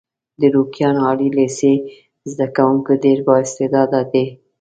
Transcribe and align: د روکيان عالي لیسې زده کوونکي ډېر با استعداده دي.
د 0.39 0.41
روکيان 0.55 0.95
عالي 1.05 1.29
لیسې 1.37 1.73
زده 2.31 2.47
کوونکي 2.57 2.93
ډېر 3.03 3.17
با 3.27 3.35
استعداده 3.43 4.01
دي. 4.11 4.25